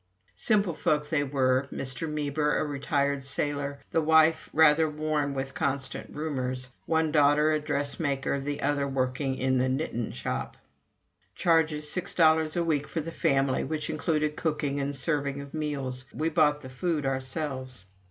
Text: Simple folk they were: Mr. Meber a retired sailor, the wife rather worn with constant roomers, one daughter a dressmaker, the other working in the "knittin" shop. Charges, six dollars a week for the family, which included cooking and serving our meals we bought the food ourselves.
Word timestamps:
Simple 0.33 0.73
folk 0.73 1.09
they 1.09 1.23
were: 1.23 1.67
Mr. 1.71 2.09
Meber 2.11 2.57
a 2.59 2.65
retired 2.65 3.23
sailor, 3.23 3.77
the 3.91 4.01
wife 4.01 4.49
rather 4.51 4.89
worn 4.89 5.35
with 5.35 5.53
constant 5.53 6.09
roomers, 6.15 6.69
one 6.87 7.11
daughter 7.11 7.51
a 7.51 7.59
dressmaker, 7.59 8.39
the 8.39 8.63
other 8.63 8.87
working 8.87 9.35
in 9.37 9.59
the 9.59 9.67
"knittin" 9.69 10.11
shop. 10.11 10.57
Charges, 11.35 11.87
six 11.87 12.15
dollars 12.15 12.55
a 12.55 12.63
week 12.63 12.87
for 12.87 12.99
the 13.01 13.11
family, 13.11 13.63
which 13.63 13.91
included 13.91 14.35
cooking 14.35 14.79
and 14.79 14.95
serving 14.95 15.39
our 15.39 15.49
meals 15.53 16.05
we 16.11 16.29
bought 16.29 16.61
the 16.61 16.69
food 16.71 17.05
ourselves. 17.05 17.85